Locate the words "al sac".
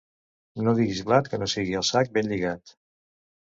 1.83-2.11